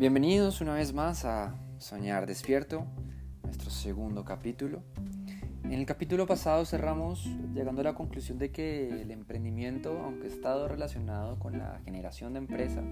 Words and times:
Bienvenidos 0.00 0.62
una 0.62 0.72
vez 0.72 0.94
más 0.94 1.26
a 1.26 1.54
Soñar 1.76 2.26
Despierto, 2.26 2.86
nuestro 3.44 3.68
segundo 3.68 4.24
capítulo. 4.24 4.82
En 5.64 5.74
el 5.74 5.84
capítulo 5.84 6.26
pasado 6.26 6.64
cerramos 6.64 7.26
llegando 7.52 7.82
a 7.82 7.84
la 7.84 7.94
conclusión 7.94 8.38
de 8.38 8.50
que 8.50 8.88
el 9.02 9.10
emprendimiento, 9.10 10.00
aunque 10.02 10.28
ha 10.28 10.30
estado 10.30 10.68
relacionado 10.68 11.38
con 11.38 11.58
la 11.58 11.82
generación 11.84 12.32
de 12.32 12.38
empresa, 12.38 12.82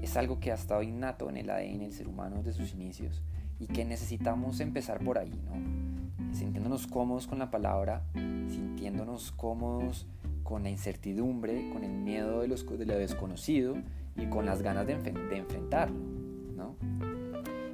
es 0.00 0.16
algo 0.16 0.40
que 0.40 0.50
ha 0.50 0.54
estado 0.54 0.82
innato 0.82 1.28
en 1.28 1.36
el 1.36 1.50
ADN 1.50 1.80
del 1.80 1.92
ser 1.92 2.08
humano 2.08 2.36
desde 2.42 2.54
sus 2.54 2.72
inicios 2.72 3.20
y 3.58 3.66
que 3.66 3.84
necesitamos 3.84 4.60
empezar 4.60 5.04
por 5.04 5.18
ahí, 5.18 5.38
¿no? 5.44 6.34
Sintiéndonos 6.34 6.86
cómodos 6.86 7.26
con 7.26 7.40
la 7.40 7.50
palabra, 7.50 8.04
sintiéndonos 8.14 9.32
cómodos 9.32 10.06
con 10.44 10.62
la 10.62 10.70
incertidumbre, 10.70 11.68
con 11.74 11.84
el 11.84 11.92
miedo 11.92 12.40
de, 12.40 12.48
lo 12.48 12.98
desconocido 12.98 13.76
y 14.16 14.30
con 14.30 14.46
las 14.46 14.62
ganas 14.62 14.86
de, 14.86 14.96
de 14.96 15.36
enfrentarlo. 15.36 16.17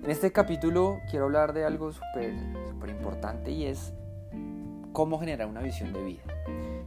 En 0.04 0.10
este 0.10 0.32
capítulo 0.32 1.00
quiero 1.08 1.24
hablar 1.24 1.54
de 1.54 1.64
algo 1.64 1.90
súper 1.90 2.34
importante 2.90 3.50
y 3.50 3.64
es 3.64 3.94
cómo 4.92 5.18
generar 5.18 5.48
una 5.48 5.62
visión 5.62 5.94
de 5.94 6.04
vida. 6.04 6.22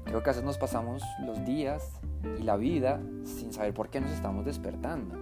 Creo 0.06 0.22
que 0.22 0.30
a 0.30 0.34
veces 0.34 0.44
nos 0.44 0.60
pasamos 0.60 1.02
los 1.26 1.44
días 1.44 2.00
y 2.40 2.44
la 2.44 2.58
vida 2.58 3.02
sin 3.24 3.52
saber 3.54 3.74
por 3.74 3.90
qué 3.90 4.02
nos 4.02 4.12
estamos 4.12 4.46
despertando. 4.46 5.16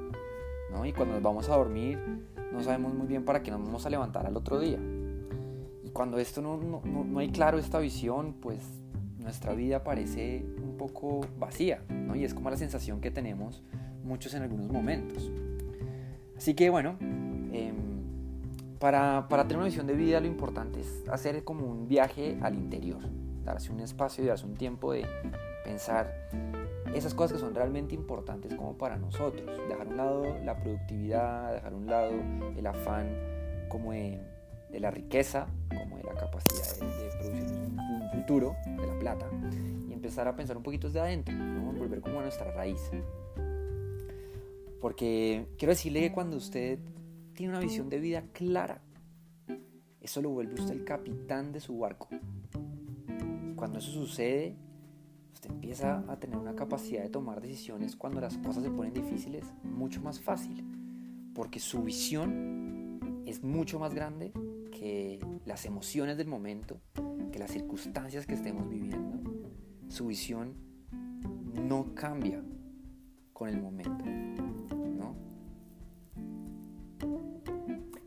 ¿no? 0.73 0.85
Y 0.85 0.91
cuando 0.91 1.13
nos 1.13 1.23
vamos 1.23 1.48
a 1.48 1.55
dormir 1.55 1.98
no 2.52 2.62
sabemos 2.62 2.94
muy 2.94 3.08
bien 3.08 3.23
para 3.23 3.41
qué 3.41 3.49
nos 3.49 3.63
vamos 3.63 3.85
a 3.85 3.90
levantar 3.90 4.26
al 4.26 4.35
otro 4.35 4.59
día. 4.59 4.80
Y 5.85 5.90
cuando 5.91 6.18
esto 6.18 6.41
no, 6.41 6.57
no, 6.57 6.82
no 6.84 7.20
hay 7.20 7.30
claro 7.30 7.57
esta 7.57 7.80
visión, 7.80 8.34
pues 8.41 8.62
nuestra 9.20 9.54
vida 9.54 9.85
parece 9.85 10.46
un 10.62 10.76
poco 10.76 11.21
vacía. 11.40 11.82
¿no? 11.88 12.13
Y 12.18 12.26
es 12.26 12.34
como 12.34 12.49
la 12.49 12.57
sensación 12.57 12.99
que 12.99 13.09
tenemos 13.09 13.63
muchos 14.04 14.34
en 14.34 14.43
algunos 14.43 14.68
momentos. 14.70 15.32
Así 16.38 16.54
que 16.54 16.70
bueno, 16.70 16.98
em, 16.99 17.85
para, 18.86 19.26
tener 19.48 19.58
una 19.58 19.66
visión 19.66 19.88
de 19.88 19.96
vida 19.96 20.20
lo 20.20 20.28
importante 20.28 20.80
es 20.80 21.10
hacer 21.10 21.44
como 21.44 21.66
un 21.66 21.88
viaje 21.88 22.38
al 22.44 22.54
interior, 22.54 23.00
darse 23.44 23.72
un 23.72 23.80
espacio 23.80 24.24
y 24.24 24.28
darse 24.28 24.46
un 24.46 24.54
tiempo 24.54 24.94
de 24.94 25.08
pensar 25.64 26.14
esas 26.94 27.16
cosas 27.16 27.34
que 27.34 27.40
son 27.40 27.56
realmente 27.56 27.96
importantes 27.96 28.54
como 28.54 28.78
para 28.78 28.96
nosotros, 28.98 29.44
dejar 29.68 29.88
un 29.88 29.98
lado 29.98 30.24
la 30.44 30.56
productividad, 30.60 31.54
dejar 31.54 31.74
un 31.74 31.88
lado 31.88 32.12
el 32.56 32.68
afán 32.68 33.10
como 33.70 33.91
de, 33.91 34.22
la 34.74 34.91
riqueza, 34.91 35.48
como 35.70 35.98
de 35.98 36.04
la 36.04 36.13
capacidad 36.13 36.76
de, 36.76 37.10
producir 37.18 37.58
un, 37.58 38.10
futuro, 38.12 38.56
de 38.68 38.86
la 38.86 39.00
plata, 39.00 39.26
y 39.90 39.94
empezar 39.94 40.28
a 40.28 40.36
pensar 40.36 40.58
un 40.58 40.63
poquito 40.63 40.90
desde 40.90 41.00
adentro, 41.00 41.34
volver 41.76 42.02
como 42.02 42.20
a 42.20 42.22
nuestra 42.22 42.52
raíz. 42.52 42.91
Porque 44.80 45.48
quiero 45.58 45.72
decirle 45.72 46.02
que 46.02 46.12
cuando 46.12 46.38
usted 46.38 46.78
tiene 47.36 47.52
una 47.52 47.60
visión 47.62 47.90
de 47.90 48.00
vida 48.00 48.24
clara, 48.34 48.82
eso 50.00 50.22
lo 50.22 50.30
vuelve 50.30 50.55
usted 50.55 50.74
el 50.74 50.86
capitán 50.86 51.52
de 51.52 51.60
su 51.60 51.78
barco. 51.78 52.08
Cuando 53.55 53.80
eso 53.80 53.91
sucede, 53.91 54.55
usted 55.34 55.50
empieza 55.50 56.04
a 56.08 56.20
tener 56.20 56.38
una 56.38 56.56
capacidad 56.56 57.02
de 57.02 57.10
tomar 57.10 57.41
decisiones 57.41 57.96
cuando 57.96 58.22
las 58.22 58.38
cosas 58.38 58.63
se 58.63 58.70
ponen 58.70 58.94
difíciles 58.94 59.46
mucho 59.63 60.02
más 60.02 60.20
fácil. 60.20 60.63
Porque 61.34 61.60
su 61.60 61.84
visión 61.84 63.24
es 63.26 63.44
mucho 63.44 63.80
más 63.80 63.94
grande 63.94 64.31
que 64.72 65.19
las 65.46 65.66
emociones 65.66 66.18
del 66.18 66.28
momento, 66.28 66.80
que 67.31 67.40
las 67.40 67.52
circunstancias 67.52 68.25
que 68.25 68.36
estemos 68.36 68.69
viviendo. 68.69 69.19
Su 69.88 70.08
visión 70.08 70.53
no 71.68 71.96
cambia 71.96 72.44
con 73.34 73.50
el 73.50 73.62
momento. 73.62 74.06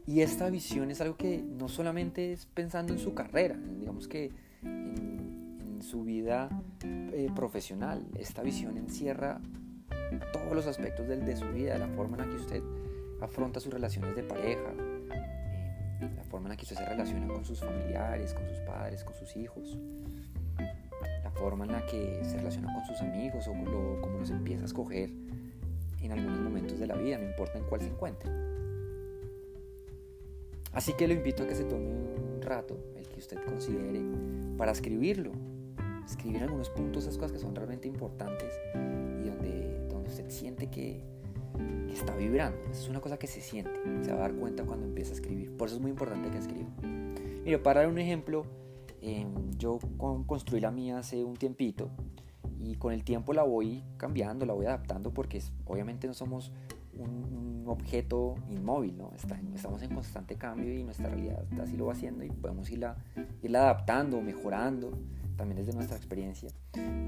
Y 0.08 0.22
esta 0.22 0.48
visión 0.48 0.90
es 0.90 1.02
algo 1.02 1.18
que 1.18 1.42
no 1.42 1.68
solamente 1.68 2.32
es 2.32 2.46
pensando 2.46 2.94
en 2.94 2.98
su 2.98 3.12
carrera, 3.12 3.58
digamos 3.78 4.08
que 4.08 4.32
en, 4.62 5.82
su 5.82 6.02
vida 6.02 6.48
eh, 6.82 7.28
profesional. 7.36 8.06
Esta 8.18 8.42
visión 8.42 8.78
encierra 8.78 9.38
todos 10.32 10.54
los 10.54 10.66
aspectos 10.66 11.06
de, 11.06 11.36
su 11.36 11.46
vida, 11.50 11.76
la 11.76 11.88
forma 11.88 12.16
en 12.16 12.24
la 12.24 12.34
que 12.34 12.40
usted 12.40 12.62
afronta 13.20 13.60
sus 13.60 13.70
relaciones 13.70 14.16
de 14.16 14.22
pareja, 14.22 14.72
eh, 16.00 16.10
la 16.16 16.24
forma 16.24 16.46
en 16.46 16.50
la 16.52 16.56
que 16.56 16.62
usted 16.62 16.76
se 16.76 16.86
relaciona 16.86 17.28
con 17.28 17.44
sus 17.44 17.60
familiares, 17.60 18.32
con 18.32 18.48
sus 18.48 18.58
padres, 18.60 19.04
con 19.04 19.14
sus 19.14 19.36
hijos, 19.36 19.76
la 21.22 21.30
forma 21.32 21.66
en 21.66 21.72
la 21.72 21.84
que 21.84 22.24
se 22.24 22.38
relaciona 22.38 22.72
con 22.72 22.84
sus 22.86 23.02
amigos 23.02 23.46
o 23.46 23.52
cómo 24.00 24.18
los 24.18 24.30
empieza 24.30 24.62
a 24.62 24.66
escoger 24.66 25.10
en 26.00 26.12
algunos 26.12 26.40
momentos 26.40 26.78
de 26.78 26.86
la 26.86 26.96
vida, 26.96 27.18
no 27.18 27.28
importa 27.28 27.58
en 27.58 27.64
cuál 27.64 27.82
se 27.82 27.88
encuentre. 27.88 28.57
Así 30.72 30.92
que 30.94 31.08
lo 31.08 31.14
invito 31.14 31.42
a 31.42 31.46
que 31.46 31.54
se 31.54 31.64
tome 31.64 31.86
un 31.86 32.40
rato, 32.42 32.78
el 32.96 33.08
que 33.08 33.18
usted 33.18 33.38
considere, 33.44 34.02
para 34.56 34.72
escribirlo. 34.72 35.32
Escribir 36.04 36.42
algunos 36.42 36.70
puntos, 36.70 37.04
esas 37.04 37.16
cosas 37.16 37.32
que 37.32 37.38
son 37.38 37.54
realmente 37.54 37.86
importantes 37.86 38.48
y 38.74 39.28
donde, 39.28 39.86
donde 39.90 40.08
usted 40.08 40.30
siente 40.30 40.68
que, 40.70 41.02
está 41.92 42.14
vibrando. 42.14 42.58
es 42.70 42.88
una 42.88 43.00
cosa 43.00 43.18
que 43.18 43.26
se 43.26 43.40
siente, 43.40 43.72
se 44.02 44.12
va 44.12 44.18
a 44.18 44.20
dar 44.20 44.34
cuenta 44.34 44.64
cuando 44.64 44.86
empieza 44.86 45.10
a 45.10 45.14
escribir. 45.14 45.56
Por 45.56 45.66
eso 45.66 45.76
es 45.76 45.82
muy 45.82 45.90
importante 45.90 46.30
que 46.30 46.38
escriba. 46.38 46.68
Mire, 47.44 47.58
para 47.58 47.80
dar 47.80 47.88
un 47.88 47.98
ejemplo, 47.98 48.44
em, 49.00 49.32
yo 49.58 49.78
construí 50.26 50.60
la 50.60 50.70
mía 50.70 50.98
hace 50.98 51.24
un 51.24 51.36
tiempito 51.36 51.90
y 52.60 52.76
con 52.76 52.92
el 52.92 53.04
tiempo 53.04 53.32
la 53.32 53.42
voy 53.42 53.82
cambiando, 53.96 54.46
la 54.46 54.52
voy 54.52 54.66
adaptando 54.66 55.12
porque 55.12 55.42
obviamente 55.66 56.06
no 56.06 56.14
somos 56.14 56.52
un, 56.92 57.57
objeto 57.70 58.36
inmóvil, 58.50 58.96
¿no? 58.96 59.12
estamos 59.54 59.82
en 59.82 59.94
constante 59.94 60.36
cambio 60.36 60.72
y 60.74 60.82
nuestra 60.82 61.08
realidad 61.08 61.44
así 61.60 61.76
lo 61.76 61.86
va 61.86 61.92
haciendo 61.92 62.24
y 62.24 62.30
podemos 62.30 62.70
irla, 62.70 62.96
irla 63.42 63.62
adaptando, 63.62 64.20
mejorando, 64.20 64.92
también 65.36 65.56
desde 65.58 65.72
nuestra 65.72 65.96
experiencia. 65.96 66.50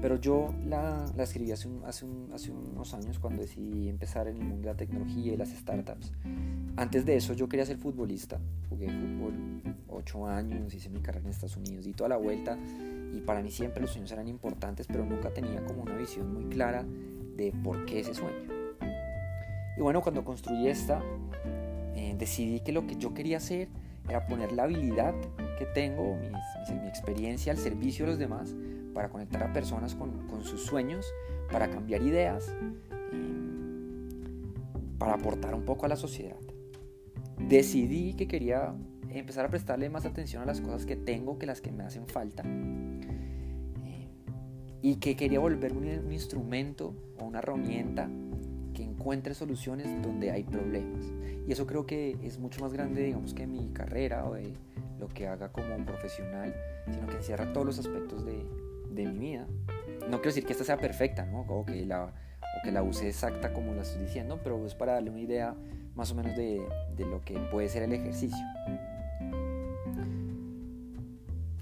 Pero 0.01 0.19
yo 0.19 0.53
la, 0.65 1.05
la 1.15 1.23
escribí 1.23 1.51
hace, 1.51 1.69
hace, 1.85 2.07
hace, 2.33 2.51
unos 2.51 2.93
años 2.93 3.19
cuando 3.19 3.41
decidí 3.41 3.89
empezar 3.89 4.27
en 4.27 4.37
el 4.37 4.43
mundo 4.43 4.67
de 4.67 4.73
la 4.73 4.77
tecnología 4.77 5.33
y 5.33 5.37
las 5.37 5.49
startups. 5.49 6.13
Antes 6.77 7.05
de 7.05 7.17
eso 7.17 7.33
yo 7.33 7.47
quería 7.47 7.65
ser 7.65 7.77
futbolista, 7.77 8.39
jugué 8.69 8.89
fútbol 8.89 9.61
8 9.89 10.27
años, 10.27 10.73
hice 10.73 10.89
mi 10.89 11.01
carrera 11.01 11.25
en 11.25 11.31
Estados 11.31 11.57
Unidos, 11.57 11.85
di 11.85 11.93
toda 11.93 12.09
la 12.09 12.17
vuelta 12.17 12.57
y 13.13 13.19
para 13.21 13.43
mí 13.43 13.51
siempre 13.51 13.81
los 13.81 13.91
sueños 13.91 14.11
eran 14.11 14.27
importantes, 14.27 14.87
pero 14.87 15.05
nunca 15.05 15.31
tenía 15.31 15.63
como 15.65 15.83
una 15.83 15.95
visión 15.97 16.33
muy 16.33 16.45
clara 16.45 16.85
de 17.35 17.51
por 17.63 17.85
qué 17.85 17.99
ese 17.99 18.13
sueño. 18.13 18.60
Y 19.77 19.81
bueno, 19.81 20.01
cuando 20.01 20.23
construí 20.25 20.67
esta, 20.67 21.01
eh, 21.95 22.15
decidí 22.17 22.59
que 22.59 22.71
lo 22.71 22.85
que 22.87 22.95
yo 22.95 23.13
quería 23.13 23.37
hacer 23.37 23.69
era 24.07 24.25
poner 24.25 24.51
la 24.51 24.63
habilidad 24.63 25.13
que 25.57 25.65
tengo, 25.65 26.17
mi 26.69 26.87
experiencia 26.87 27.51
al 27.51 27.57
servicio 27.57 28.05
de 28.05 28.11
los 28.11 28.19
demás, 28.19 28.55
para 28.93 29.09
conectar 29.09 29.43
a 29.43 29.53
personas 29.53 29.95
con, 29.95 30.11
sus 30.43 30.65
sueños, 30.65 31.05
para 31.51 31.69
cambiar 31.69 32.01
ideas, 32.01 32.53
para 34.97 35.13
aportar 35.13 35.53
un 35.53 35.63
poco 35.63 35.85
a 35.85 35.89
la 35.89 35.95
sociedad. 35.95 36.37
Decidí 37.37 38.13
que 38.13 38.27
quería 38.27 38.73
empezar 39.09 39.45
a 39.45 39.49
prestarle 39.49 39.89
más 39.89 40.05
atención 40.05 40.43
a 40.43 40.45
las 40.45 40.61
cosas 40.61 40.85
que 40.85 40.95
tengo 40.95 41.37
que 41.37 41.45
las 41.45 41.61
que 41.61 41.71
me 41.71 41.83
hacen 41.83 42.07
falta. 42.07 42.43
Eh, 43.85 44.07
y 44.81 44.95
que 44.95 45.15
quería 45.15 45.39
volver 45.39 45.73
un 45.73 46.11
instrumento 46.11 46.93
o 47.19 47.25
una 47.25 47.39
herramienta 47.39 48.09
encuentre 49.01 49.33
soluciones 49.33 49.87
donde 50.03 50.29
hay 50.29 50.43
problemas. 50.43 51.11
Y 51.47 51.51
eso 51.51 51.65
creo 51.65 51.87
que 51.87 52.17
es 52.21 52.37
mucho 52.37 52.61
más 52.61 52.71
grande, 52.71 53.01
digamos, 53.01 53.33
que 53.33 53.47
mi 53.47 53.69
carrera 53.69 54.25
o 54.25 54.35
de 54.35 54.53
lo 54.99 55.07
que 55.07 55.27
haga 55.27 55.51
como 55.51 55.75
un 55.75 55.85
profesional, 55.85 56.55
sino 56.85 57.07
que 57.07 57.15
encierra 57.15 57.51
todos 57.51 57.65
los 57.65 57.79
aspectos 57.79 58.23
de, 58.23 58.45
de 58.91 59.07
mi 59.07 59.17
vida. 59.17 59.47
No 60.01 60.17
quiero 60.17 60.29
decir 60.29 60.45
que 60.45 60.53
esta 60.53 60.63
sea 60.63 60.77
perfecta, 60.77 61.25
¿no? 61.25 61.41
O 61.41 61.65
que 61.65 61.83
la, 61.83 62.05
o 62.05 62.63
que 62.63 62.71
la 62.71 62.83
use 62.83 63.07
exacta 63.07 63.53
como 63.53 63.73
la 63.73 63.81
estoy 63.81 64.03
diciendo, 64.03 64.39
pero 64.43 64.63
es 64.67 64.75
para 64.75 64.93
darle 64.93 65.09
una 65.09 65.21
idea 65.21 65.55
más 65.95 66.11
o 66.11 66.15
menos 66.15 66.35
de, 66.37 66.61
de 66.95 67.05
lo 67.05 67.21
que 67.21 67.39
puede 67.51 67.69
ser 67.69 67.81
el 67.81 67.93
ejercicio. 67.93 68.45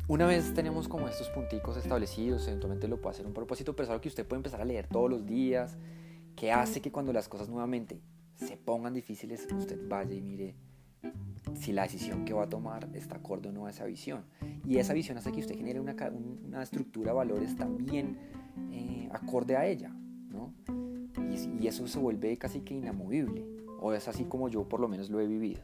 Una 0.09 0.25
vez 0.25 0.53
tenemos 0.53 0.89
como 0.89 1.07
estos 1.07 1.30
punticos 1.30 1.77
establecidos, 1.77 2.47
eventualmente 2.47 2.88
lo 2.89 3.00
puede 3.00 3.13
hacer 3.13 3.25
un 3.25 3.33
propósito, 3.33 3.75
pero 3.75 3.85
es 3.85 3.89
algo 3.92 4.01
que 4.01 4.09
usted 4.09 4.25
puede 4.25 4.39
empezar 4.39 4.59
a 4.59 4.65
leer 4.65 4.88
todos 4.88 5.09
los 5.09 5.25
días, 5.25 5.77
que 6.36 6.52
hace 6.52 6.81
que 6.81 6.92
cuando 6.92 7.14
las 7.14 7.28
cosas 7.28 7.50
nuevamente 7.50 8.02
se 8.36 8.58
pongan 8.58 8.94
difíciles, 8.94 9.48
usted 9.52 9.80
vaya 9.88 10.14
y 10.14 10.22
mire 10.22 10.56
si 11.56 11.74
la 11.74 11.84
decisión 11.84 12.26
que 12.26 12.34
va 12.34 12.44
a 12.44 12.50
tomar 12.50 12.90
está 12.94 13.18
acorde 13.18 13.50
o 13.50 13.52
no 13.52 13.66
a 13.66 13.70
esa 13.70 13.86
visión. 13.86 14.24
Y 14.66 14.78
esa 14.78 14.94
visión 14.94 15.18
hace 15.18 15.31
que 15.31 15.40
usted 15.40 15.56
genere 15.56 15.80
una, 15.80 15.96
una 16.46 16.64
estructura 16.64 17.12
de 17.12 17.18
valores 17.18 17.56
también 17.56 18.18
eh, 18.72 19.10
acorde 19.12 19.56
a 19.56 19.66
ella, 19.66 19.90
¿no? 20.30 20.54
Y, 21.31 21.64
y, 21.64 21.68
eso 21.68 21.88
se 21.88 22.00
vuelve 22.00 22.38
casi 22.38 22.62
que 22.62 22.74
inamovible, 22.76 23.46
o 23.80 23.94
es 23.94 24.08
así 24.08 24.26
como 24.26 24.50
yo 24.50 24.68
por 24.68 24.80
lo 24.80 24.88
menos 24.88 25.10
lo 25.10 25.20
he 25.20 25.28
vivido. 25.28 25.62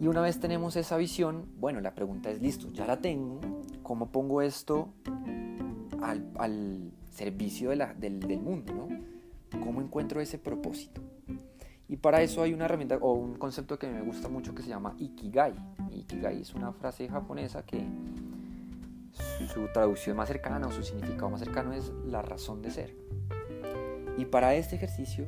Y 0.00 0.06
una 0.06 0.20
vez 0.20 0.38
tenemos 0.38 0.76
esa 0.76 0.96
visión, 0.96 1.46
bueno, 1.58 1.80
la 1.80 1.94
pregunta 1.94 2.30
es, 2.30 2.40
listo, 2.40 2.68
ya 2.72 2.86
la 2.86 3.00
tengo, 3.00 3.40
¿cómo 3.82 4.12
pongo 4.12 4.42
esto 4.42 4.92
al, 6.00 6.30
al 6.36 6.92
servicio 7.18 7.70
del, 7.70 8.20
del, 8.20 8.40
mundo, 8.40 8.72
¿no? 8.72 9.60
¿Cómo 9.60 9.80
encuentro 9.80 10.20
ese 10.20 10.38
propósito? 10.38 11.02
Y 11.88 11.96
para 11.96 12.22
eso 12.22 12.42
hay 12.42 12.54
una 12.54 12.66
herramienta 12.66 12.96
o 13.00 13.14
un 13.14 13.34
concepto 13.34 13.78
que 13.78 13.88
me 13.88 14.02
gusta 14.02 14.28
mucho 14.28 14.54
que 14.54 14.62
se 14.62 14.68
llama 14.68 14.94
Ikigai. 14.98 15.54
Ikigai 15.90 16.40
es 16.40 16.54
una 16.54 16.72
frase 16.72 17.08
japonesa 17.08 17.64
que 17.64 17.84
su 19.52 19.66
traducción 19.72 20.16
más 20.16 20.28
cercana 20.28 20.68
o 20.68 20.70
su 20.70 20.84
significado 20.84 21.30
más 21.30 21.40
cercano 21.40 21.72
es 21.72 21.90
la 22.06 22.22
razón 22.22 22.62
de 22.62 22.70
ser. 22.70 22.94
Y 24.16 24.26
para 24.26 24.54
este 24.54 24.76
ejercicio, 24.76 25.26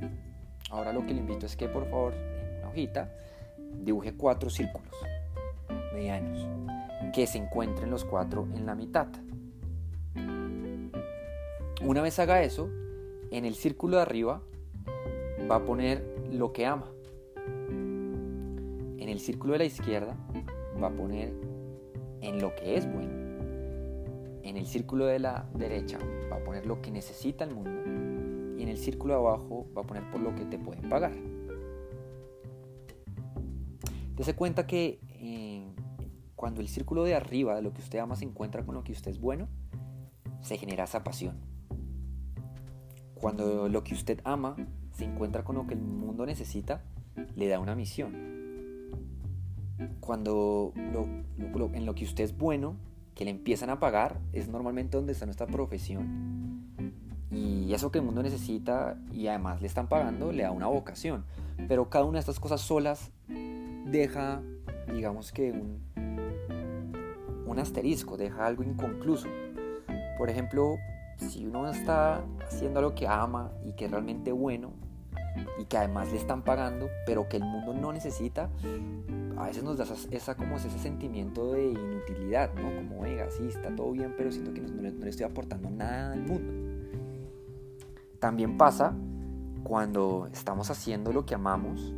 ahora 0.70 0.92
lo 0.92 1.04
que 1.06 1.14
le 1.14 1.20
invito 1.20 1.46
es 1.46 1.56
que 1.56 1.68
por 1.68 1.88
favor 1.88 2.14
en 2.14 2.58
una 2.58 2.68
hojita 2.68 3.10
dibuje 3.82 4.14
cuatro 4.14 4.48
círculos 4.50 4.94
medianos 5.92 6.46
que 7.12 7.26
se 7.26 7.38
encuentren 7.38 7.90
los 7.90 8.04
cuatro 8.04 8.46
en 8.54 8.66
la 8.66 8.74
mitad. 8.74 9.08
Una 11.82 12.02
vez 12.02 12.18
haga 12.18 12.42
eso, 12.42 12.68
en 13.30 13.46
el 13.46 13.54
círculo 13.54 13.96
de 13.96 14.02
arriba 14.02 14.42
va 15.50 15.56
a 15.56 15.64
poner 15.64 16.04
lo 16.30 16.52
que 16.52 16.66
ama. 16.66 16.92
En 17.68 19.08
el 19.08 19.18
círculo 19.18 19.54
de 19.54 19.60
la 19.60 19.64
izquierda 19.64 20.14
va 20.80 20.88
a 20.88 20.90
poner 20.90 21.32
en 22.20 22.42
lo 22.42 22.54
que 22.54 22.76
es 22.76 22.84
bueno. 22.92 23.10
En 24.42 24.58
el 24.58 24.66
círculo 24.66 25.06
de 25.06 25.20
la 25.20 25.48
derecha 25.54 25.98
va 26.30 26.36
a 26.36 26.44
poner 26.44 26.66
lo 26.66 26.82
que 26.82 26.90
necesita 26.90 27.44
el 27.44 27.54
mundo. 27.54 27.70
Y 28.58 28.62
en 28.62 28.68
el 28.68 28.76
círculo 28.76 29.14
de 29.14 29.20
abajo 29.20 29.66
va 29.74 29.80
a 29.80 29.86
poner 29.86 30.10
por 30.10 30.20
lo 30.20 30.34
que 30.34 30.44
te 30.44 30.58
pueden 30.58 30.86
pagar. 30.90 31.12
Dese 34.16 34.34
cuenta 34.34 34.66
que 34.66 35.00
eh, 35.08 35.64
cuando 36.36 36.60
el 36.60 36.68
círculo 36.68 37.04
de 37.04 37.14
arriba 37.14 37.56
de 37.56 37.62
lo 37.62 37.72
que 37.72 37.80
usted 37.80 38.00
ama 38.00 38.16
se 38.16 38.26
encuentra 38.26 38.66
con 38.66 38.74
lo 38.74 38.84
que 38.84 38.92
usted 38.92 39.10
es 39.10 39.18
bueno, 39.18 39.48
se 40.42 40.58
genera 40.58 40.84
esa 40.84 41.02
pasión. 41.02 41.49
Cuando 43.20 43.68
lo 43.68 43.84
que 43.84 43.94
usted 43.94 44.20
ama 44.24 44.56
se 44.92 45.04
encuentra 45.04 45.44
con 45.44 45.56
lo 45.56 45.66
que 45.66 45.74
el 45.74 45.80
mundo 45.80 46.24
necesita, 46.24 46.82
le 47.36 47.48
da 47.48 47.58
una 47.58 47.74
misión. 47.74 48.30
Cuando 50.00 50.72
en 50.74 51.86
lo 51.86 51.94
que 51.94 52.04
usted 52.04 52.24
es 52.24 52.36
bueno, 52.36 52.76
que 53.14 53.24
le 53.24 53.30
empiezan 53.30 53.68
a 53.68 53.78
pagar, 53.78 54.18
es 54.32 54.48
normalmente 54.48 54.96
donde 54.96 55.12
está 55.12 55.26
nuestra 55.26 55.46
profesión. 55.46 56.64
Y 57.30 57.72
eso 57.74 57.90
que 57.92 57.98
el 57.98 58.04
mundo 58.04 58.22
necesita 58.22 58.98
y 59.12 59.26
además 59.26 59.60
le 59.60 59.66
están 59.66 59.88
pagando, 59.88 60.32
le 60.32 60.42
da 60.42 60.50
una 60.50 60.66
vocación. 60.66 61.24
Pero 61.68 61.90
cada 61.90 62.06
una 62.06 62.14
de 62.14 62.20
estas 62.20 62.40
cosas 62.40 62.62
solas 62.62 63.12
deja, 63.86 64.40
digamos 64.92 65.30
que 65.30 65.52
un, 65.52 65.80
un 67.46 67.58
asterisco, 67.58 68.16
deja 68.16 68.46
algo 68.46 68.62
inconcluso. 68.62 69.28
Por 70.16 70.30
ejemplo, 70.30 70.76
si 71.20 71.46
uno 71.46 71.68
está 71.68 72.24
haciendo 72.46 72.80
algo 72.80 72.94
que 72.94 73.06
ama 73.06 73.52
y 73.64 73.72
que 73.72 73.84
es 73.84 73.90
realmente 73.90 74.32
bueno 74.32 74.72
y 75.58 75.64
que 75.66 75.76
además 75.76 76.10
le 76.10 76.18
están 76.18 76.42
pagando, 76.42 76.88
pero 77.06 77.28
que 77.28 77.36
el 77.36 77.44
mundo 77.44 77.74
no 77.74 77.92
necesita, 77.92 78.50
a 79.36 79.46
veces 79.46 79.62
nos 79.62 79.76
da 79.76 79.86
esa, 80.10 80.34
como 80.34 80.56
ese 80.56 80.70
sentimiento 80.70 81.52
de 81.52 81.70
inutilidad, 81.70 82.52
¿no? 82.54 82.74
Como, 82.74 83.02
oiga, 83.02 83.30
sí, 83.30 83.46
está 83.48 83.74
todo 83.74 83.92
bien, 83.92 84.14
pero 84.16 84.32
siento 84.32 84.52
que 84.52 84.60
no, 84.60 84.82
le 84.82 85.08
estoy 85.08 85.26
aportando 85.26 85.70
nada 85.70 86.12
al 86.12 86.20
mundo. 86.20 86.52
También 88.18 88.58
pasa 88.58 88.94
cuando 89.62 90.28
estamos 90.32 90.70
haciendo 90.70 91.12
lo 91.12 91.24
que 91.24 91.34
amamos, 91.34 91.92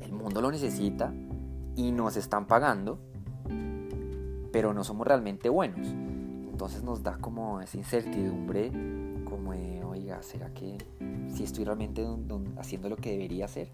el 0.00 0.12
mundo 0.12 0.40
lo 0.40 0.50
necesita 0.50 1.12
y 1.76 1.92
nos 1.92 2.16
están 2.16 2.46
pagando, 2.46 2.98
pero 4.52 4.72
no 4.74 4.84
somos 4.84 5.06
realmente 5.06 5.48
buenos. 5.48 6.03
Entonces 6.54 6.84
nos 6.84 7.02
da 7.02 7.18
como 7.18 7.60
esa 7.60 7.76
incertidumbre, 7.76 8.70
como 9.24 9.54
de, 9.54 9.82
oiga, 9.82 10.22
¿será 10.22 10.54
que 10.54 10.78
si 11.34 11.42
estoy 11.42 11.64
realmente 11.64 12.06
haciendo 12.56 12.88
lo 12.88 12.94
que 12.94 13.10
debería 13.10 13.46
hacer? 13.46 13.72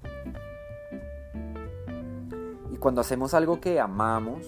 Y 2.72 2.76
cuando 2.78 3.02
hacemos 3.02 3.34
algo 3.34 3.60
que 3.60 3.78
amamos, 3.78 4.46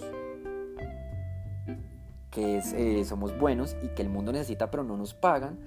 que 2.31 2.57
eh, 2.57 3.05
somos 3.05 3.37
buenos 3.37 3.75
y 3.83 3.89
que 3.89 4.01
el 4.01 4.09
mundo 4.09 4.31
necesita 4.31 4.71
pero 4.71 4.83
no 4.83 4.97
nos 4.97 5.13
pagan, 5.13 5.59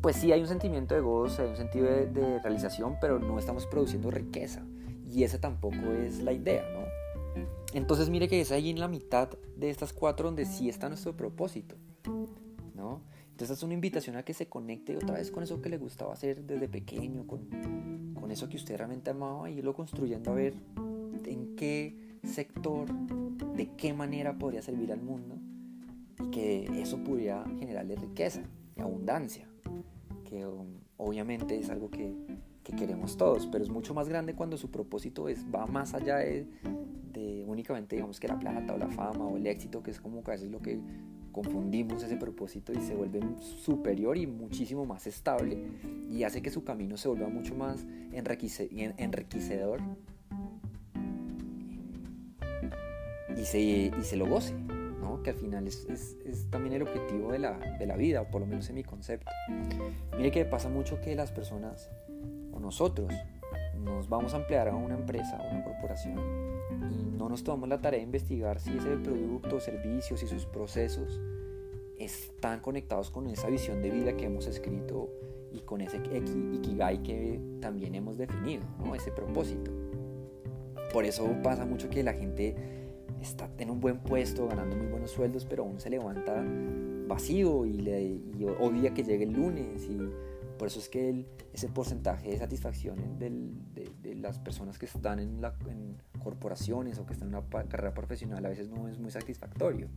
pues 0.00 0.14
sí 0.14 0.30
hay 0.30 0.42
un 0.42 0.46
sentimiento 0.46 0.94
de 0.94 1.00
gozo, 1.00 1.42
hay 1.42 1.48
un 1.48 1.56
sentido 1.56 1.86
de, 1.86 2.06
de 2.06 2.38
realización, 2.38 2.98
pero 3.00 3.18
no 3.18 3.36
estamos 3.40 3.66
produciendo 3.66 4.12
riqueza. 4.12 4.62
Y 5.10 5.24
esa 5.24 5.40
tampoco 5.40 5.90
es 5.90 6.22
la 6.22 6.30
idea, 6.30 6.62
¿no? 6.72 7.42
Entonces 7.72 8.10
mire 8.10 8.28
que 8.28 8.40
es 8.40 8.52
ahí 8.52 8.70
en 8.70 8.78
la 8.78 8.86
mitad 8.86 9.28
de 9.56 9.70
estas 9.70 9.92
cuatro 9.92 10.28
donde 10.28 10.44
sí 10.44 10.68
está 10.68 10.88
nuestro 10.88 11.16
propósito. 11.16 11.74
¿No? 12.74 13.00
Entonces 13.30 13.58
es 13.58 13.62
una 13.62 13.74
invitación 13.74 14.16
a 14.16 14.24
que 14.24 14.34
se 14.34 14.46
conecte 14.46 14.96
otra 14.96 15.14
vez 15.14 15.30
con 15.30 15.42
eso 15.42 15.60
que 15.60 15.68
le 15.68 15.78
gustaba 15.78 16.12
hacer 16.12 16.44
desde 16.44 16.68
pequeño, 16.68 17.26
con, 17.26 18.14
con 18.14 18.30
eso 18.30 18.48
que 18.48 18.56
usted 18.56 18.76
realmente 18.76 19.10
amaba 19.10 19.50
y 19.50 19.58
irlo 19.58 19.74
construyendo 19.74 20.32
a 20.32 20.34
ver 20.34 20.54
en 21.24 21.56
qué 21.56 21.96
sector, 22.22 22.88
de 23.56 23.70
qué 23.76 23.92
manera 23.92 24.38
podría 24.38 24.62
servir 24.62 24.92
al 24.92 25.02
mundo 25.02 25.36
y 26.22 26.30
que 26.30 26.80
eso 26.80 27.02
pudiera 27.02 27.44
generarle 27.58 27.96
riqueza 27.96 28.42
y 28.76 28.80
abundancia, 28.80 29.48
que 30.24 30.46
um, 30.46 30.66
obviamente 30.96 31.58
es 31.58 31.70
algo 31.70 31.90
que, 31.90 32.14
que, 32.62 32.74
queremos 32.74 33.16
todos, 33.16 33.46
pero 33.46 33.64
es 33.64 33.70
mucho 33.70 33.94
más 33.94 34.08
grande 34.08 34.34
cuando 34.34 34.56
su 34.56 34.70
propósito 34.70 35.28
es, 35.28 35.44
va 35.52 35.66
más 35.66 35.94
allá 35.94 36.18
de, 36.18 36.46
de 37.12 37.44
únicamente 37.46 37.96
digamos 37.96 38.20
que 38.20 38.28
la 38.28 38.38
plata 38.38 38.74
o 38.74 38.78
la 38.78 38.88
fama 38.88 39.26
o 39.26 39.36
el 39.36 39.46
éxito, 39.46 39.82
que 39.82 39.90
es 39.90 40.00
como 40.00 40.22
que 40.22 40.30
a 40.30 40.34
veces 40.34 40.50
lo 40.50 40.60
que 40.60 40.80
confundimos 41.32 42.02
ese 42.02 42.16
propósito 42.16 42.72
y 42.72 42.80
se 42.80 42.94
vuelve 42.94 43.20
superior 43.40 44.16
y 44.16 44.26
muchísimo 44.26 44.84
más 44.84 45.06
estable 45.06 45.64
y 46.10 46.22
hace 46.24 46.42
que 46.42 46.50
su 46.50 46.62
camino 46.62 46.96
se 46.96 47.08
vuelva 47.08 47.28
mucho 47.28 47.54
más 47.54 47.84
enriquecedor 48.12 49.80
y 53.36 53.44
se, 53.44 53.60
y 53.60 54.02
se 54.02 54.16
lo 54.16 54.26
goce, 54.26 54.54
¿no? 55.00 55.22
que 55.22 55.30
al 55.30 55.36
final 55.36 55.66
es, 55.66 55.86
es, 55.88 56.16
es 56.24 56.50
también 56.50 56.74
el 56.74 56.82
objetivo 56.82 57.32
de 57.32 57.38
la, 57.38 57.58
de 57.58 57.86
la, 57.86 57.96
vida, 57.96 58.22
o 58.22 58.30
por 58.30 58.40
lo 58.40 58.46
menos 58.46 58.68
en 58.68 58.76
mi 58.76 58.84
concepto. 58.84 59.30
Mire 60.16 60.30
que 60.30 60.44
pasa 60.44 60.68
mucho 60.68 61.00
que 61.00 61.14
las 61.14 61.32
personas 61.32 61.90
o 62.52 62.60
nosotros 62.60 63.12
nos 63.78 64.08
vamos 64.08 64.34
a 64.34 64.38
emplear 64.38 64.68
a 64.68 64.74
una 64.74 64.94
empresa, 64.94 65.36
a 65.36 65.50
una 65.50 65.64
corporación, 65.64 66.18
y 66.90 67.16
no 67.16 67.28
nos 67.28 67.44
tomamos 67.44 67.68
la 67.68 67.80
tarea 67.80 67.98
de 67.98 68.04
investigar 68.04 68.60
si 68.60 68.76
ese 68.76 68.96
producto, 68.96 69.60
servicios 69.60 70.22
y 70.22 70.26
sus 70.26 70.46
procesos 70.46 71.20
están 71.98 72.60
conectados 72.60 73.10
con 73.10 73.28
esa 73.28 73.48
visión 73.48 73.82
de 73.82 73.90
vida 73.90 74.16
que 74.16 74.26
hemos 74.26 74.46
escrito 74.46 75.10
y 75.52 75.60
con 75.60 75.80
ese 75.80 75.98
ikigai 75.98 77.02
que 77.02 77.40
también 77.60 77.94
hemos 77.94 78.16
definido, 78.16 78.64
¿no? 78.84 78.94
ese 78.94 79.12
propósito. 79.12 79.70
Por 80.92 81.04
eso 81.04 81.26
pasa 81.42 81.64
mucho 81.64 81.88
que 81.88 82.02
la 82.02 82.14
gente 82.14 82.54
está 83.20 83.48
en 83.58 83.70
un 83.70 83.80
buen 83.80 83.98
puesto, 83.98 84.48
ganando 84.48 84.76
muy 84.76 84.86
buenos 84.86 85.10
sueldos, 85.10 85.46
pero 85.48 85.62
aún 85.62 85.80
se 85.80 85.90
levanta 85.90 86.44
vacío 87.06 87.66
y, 87.66 87.74
le, 87.74 88.02
y 88.02 88.44
odia 88.60 88.92
que 88.94 89.04
llegue 89.04 89.24
el 89.24 89.32
lunes 89.32 89.88
y 89.88 89.98
por 90.58 90.68
eso 90.68 90.78
es 90.78 90.88
que 90.88 91.26
ese 91.52 91.68
porcentaje 91.68 92.30
de 92.30 92.38
satisfacción 92.38 93.18
de, 93.18 94.14
las 94.16 94.38
personas 94.38 94.78
que 94.78 94.86
están 94.86 95.18
en, 95.18 95.40
corporaciones 96.22 96.98
o 96.98 97.06
que 97.06 97.14
están 97.14 97.28
en 97.28 97.34
una 97.34 97.68
carrera 97.68 97.92
profesional 97.92 98.44
a 98.46 98.48
veces 98.48 98.68
no 98.68 98.88
es 98.88 98.98
muy 98.98 99.10
satisfactorio. 99.10 99.88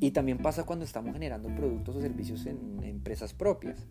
Y 0.00 0.12
también 0.12 0.38
pasa 0.38 0.64
cuando 0.64 0.84
estamos 0.84 1.12
generando 1.12 1.54
productos 1.54 1.96
o 1.96 2.00
servicios 2.00 2.46
en 2.46 2.82
empresas 2.82 3.34
propias, 3.34 3.86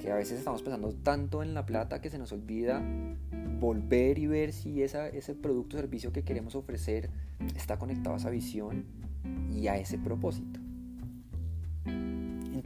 que 0.00 0.10
a 0.10 0.14
veces 0.14 0.38
estamos 0.38 0.62
pensando 0.62 0.92
tanto 0.92 1.42
en 1.42 1.54
la 1.54 1.66
plata 1.66 2.00
que 2.00 2.10
se 2.10 2.18
nos 2.18 2.32
olvida 2.32 2.82
volver 3.60 4.18
y 4.18 4.26
ver 4.26 4.52
si 4.52 4.82
ese 4.82 5.34
producto 5.34 5.76
o 5.76 5.80
servicio 5.80 6.12
que 6.12 6.22
queremos 6.24 6.54
ofrecer 6.54 7.10
está 7.56 7.78
conectado 7.78 8.16
a 8.16 8.18
esa 8.18 8.30
visión 8.30 8.84
y 9.50 9.68
a 9.68 9.76
ese 9.76 9.98
propósito. 9.98 10.63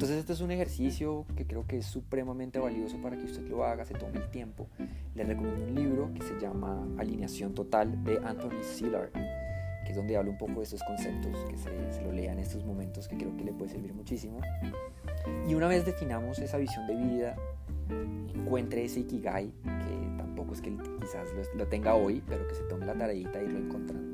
Entonces 0.09 0.21
este 0.21 0.33
es 0.33 0.41
un 0.41 0.51
ejercicio 0.51 1.27
que 1.37 1.47
creo 1.47 1.67
que 1.67 1.77
es 1.77 1.85
supremamente 1.85 2.59
valioso 2.59 2.97
para 3.03 3.19
que 3.19 3.25
usted 3.25 3.47
lo 3.47 3.63
haga, 3.63 3.85
se 3.85 3.93
tome 3.93 4.17
el 4.17 4.31
tiempo. 4.31 4.67
Le 5.15 5.23
recomiendo 5.23 5.67
un 5.67 5.75
libro 5.75 6.11
que 6.15 6.23
se 6.23 6.41
llama 6.41 6.89
Alineación 6.97 7.53
Total 7.53 8.05
de 8.05 8.17
Anthony 8.25 8.63
Sillard, 8.63 9.11
que 9.13 9.91
es 9.91 9.95
donde 9.95 10.17
habla 10.17 10.31
un 10.31 10.39
poco 10.39 10.61
de 10.61 10.63
estos 10.63 10.83
conceptos, 10.85 11.37
que 11.51 11.59
se, 11.59 12.01
lo 12.03 12.11
lea 12.11 12.33
en 12.33 12.39
estos 12.39 12.65
momentos, 12.65 13.07
que 13.07 13.19
creo 13.19 13.37
que 13.37 13.45
le 13.45 13.53
puede 13.53 13.71
servir 13.71 13.93
muchísimo. 13.93 14.41
Y 15.47 15.53
una 15.53 15.69
vez 15.69 15.85
definamos 15.85 16.39
esa 16.39 16.57
visión 16.57 16.87
de 16.87 16.95
vida, 16.95 17.37
encuentre 18.35 18.87
ese 18.87 19.01
Ikigai, 19.01 19.53
que 19.63 20.17
tampoco 20.17 20.55
es 20.55 20.63
que 20.63 20.75
quizás 21.03 21.29
lo, 21.35 21.59
lo 21.59 21.67
tenga 21.67 21.95
hoy, 21.97 22.23
pero 22.27 22.49
que 22.49 22.55
se 22.55 22.63
tome 22.63 22.87
la 22.87 22.95
tareita 22.95 23.43
y 23.43 23.47
lo 23.47 23.59
encontrando. 23.59 24.08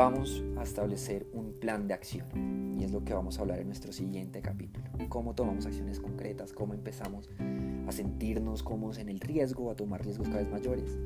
Vamos 0.00 0.42
a 0.56 0.62
establecer 0.62 1.26
un 1.34 1.52
plan 1.60 1.86
de 1.86 1.92
acción 1.92 2.74
y 2.80 2.84
es 2.84 2.90
lo 2.90 3.04
que 3.04 3.12
vamos 3.12 3.36
a 3.36 3.42
hablar 3.42 3.58
en 3.58 3.66
nuestro 3.66 3.92
siguiente 3.92 4.40
capítulo. 4.40 4.86
Cómo 5.10 5.34
tomamos 5.34 5.66
acciones 5.66 6.00
concretas, 6.00 6.54
cómo 6.54 6.72
empezamos 6.72 7.28
a 7.86 7.92
sentirnos 7.92 8.62
cómodos 8.62 8.96
en 8.96 9.10
el 9.10 9.20
riesgo, 9.20 9.70
a 9.70 9.76
tomar 9.76 10.02
riesgos 10.02 10.28
cada 10.28 10.40
vez 10.40 10.50
mayores, 10.50 10.96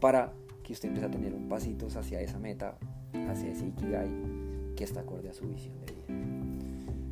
para 0.00 0.32
que 0.64 0.72
usted 0.72 0.88
empiece 0.88 1.06
a 1.06 1.10
tener 1.12 1.32
un 1.32 1.48
pasito 1.48 1.86
hacia 1.86 2.20
esa 2.22 2.40
meta, 2.40 2.76
hacia 3.30 3.52
ese 3.52 3.68
Ikigai 3.68 4.10
que 4.74 4.82
está 4.82 5.02
acorde 5.02 5.28
a 5.28 5.32
su 5.32 5.46
visión 5.46 5.76
de 5.86 5.92
vida. 5.92 6.26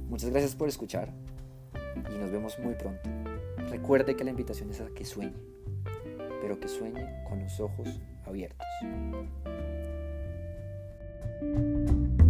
Muchas 0.08 0.28
gracias 0.30 0.56
por 0.56 0.68
escuchar 0.68 1.12
y 2.12 2.18
nos 2.18 2.32
vemos 2.32 2.58
muy 2.58 2.74
pronto. 2.74 3.08
recuerde 3.70 4.16
que 4.16 4.24
la 4.24 4.30
invitación 4.30 4.70
es 4.70 4.80
a 4.80 4.88
que 4.88 5.04
sueñe, 5.04 5.36
pero 6.40 6.58
que 6.58 6.66
sueñe 6.66 7.22
con 7.28 7.38
los 7.38 7.60
ojos 7.60 8.00
abiertos. 8.26 8.66
Thank 11.42 12.20
you. 12.20 12.21